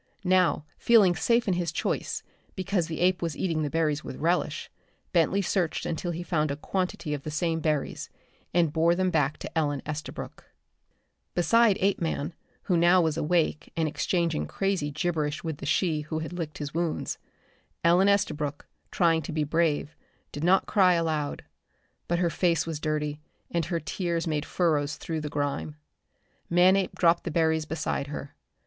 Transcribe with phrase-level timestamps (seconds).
[0.25, 2.23] Now, feeling safe in his choice,
[2.55, 4.71] because the ape was eating the berries with relish,
[5.13, 8.09] Bentley searched until he found a quantity of the same berries,
[8.51, 10.45] and bore them back to Ellen Estabrook.
[11.35, 12.33] Beside Apeman,
[12.63, 16.73] who now was awake and exchanging crazy gibberish with the she who had licked his
[16.73, 17.19] wounds,
[17.83, 19.95] Ellen Estabrook, trying to be brave,
[20.31, 21.43] did not cry aloud.
[22.07, 23.21] But her face was dirty,
[23.51, 25.75] and her tears made furrows through the grime.
[26.49, 28.33] Manape dropped the berries beside her.